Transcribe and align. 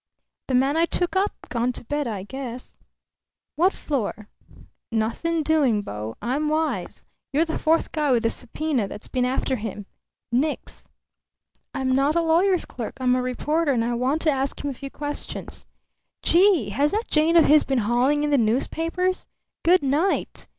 "The 0.47 0.55
man 0.55 0.77
I 0.77 0.85
took 0.85 1.15
up? 1.15 1.31
Gone 1.49 1.71
to 1.73 1.83
bed, 1.85 2.07
I 2.07 2.23
guess." 2.23 2.79
"What 3.55 3.71
floor?" 3.71 4.29
"Nothing 4.91 5.43
doing, 5.43 5.83
bo. 5.83 6.17
I'm 6.23 6.47
wise. 6.49 7.05
You're 7.31 7.45
the 7.45 7.59
fourth 7.59 7.91
guy 7.91 8.09
with 8.09 8.25
a 8.25 8.31
subpoena 8.31 8.87
that's 8.87 9.07
been 9.07 9.25
after 9.25 9.57
him. 9.57 9.85
Nix." 10.31 10.89
"I'm 11.75 11.91
not 11.93 12.15
a 12.15 12.23
lawyer's 12.23 12.65
clerk. 12.65 12.95
I'm 12.99 13.13
a 13.15 13.21
reporter, 13.21 13.73
and 13.73 13.85
I 13.85 13.93
want 13.93 14.23
to 14.23 14.31
ask 14.31 14.63
him 14.63 14.71
a 14.71 14.73
few 14.73 14.89
questions." 14.89 15.65
"Gee! 16.23 16.69
Has 16.69 16.89
that 16.93 17.07
Jane 17.07 17.35
of 17.37 17.45
his 17.45 17.63
been 17.63 17.77
hauling 17.85 18.23
in 18.23 18.31
the 18.31 18.39
newspapers? 18.39 19.27
Good 19.61 19.83
night! 19.83 20.47